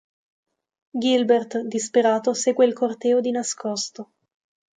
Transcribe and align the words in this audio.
Gilbert, 1.01 1.59
disperato, 1.73 2.33
segue 2.33 2.65
il 2.65 2.73
corteo 2.73 3.19
di 3.21 3.29
nascosto. 3.29 4.13